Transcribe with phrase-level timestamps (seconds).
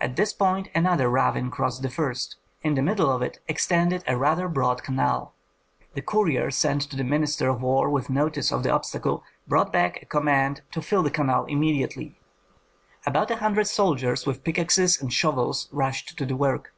[0.00, 4.16] At this point another ravine crossed the first; in the middle of it extended a
[4.16, 5.34] rather broad canal.
[5.94, 10.02] The courier sent to the minister of war with notice of the obstacle brought back
[10.02, 12.18] a command to fill the canal immediately.
[13.06, 16.72] About a hundred soldiers with pickaxes and shovels rushed to the work.